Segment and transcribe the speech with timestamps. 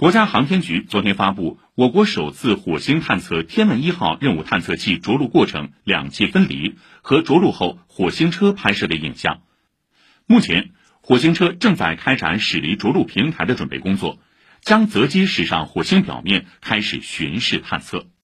[0.00, 9.42] 国家航天局昨天发布我国首次火星探测天问一号任务探测器着陆过程两器分离和着陆后火星车拍摄的影像。
[10.24, 10.70] 目前，
[11.02, 14.18] 火星车正在开展驶离着陆平台的准备工作，
[14.62, 18.06] 将择机驶上火星表面开始巡视探测。